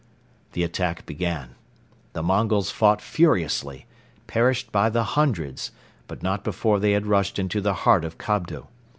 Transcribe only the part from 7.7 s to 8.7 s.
heart of Kobdo.